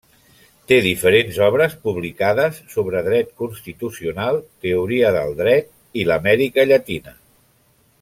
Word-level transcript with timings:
Té 0.69 0.77
diferents 0.85 1.37
obres 1.47 1.75
publicades 1.83 2.57
sobre 2.77 3.03
dret 3.09 3.29
constitucional, 3.43 4.43
teoria 4.67 5.13
del 5.21 5.39
dret 5.45 5.71
i 6.05 6.11
l'Amèrica 6.13 6.71
Llatina. 6.73 7.19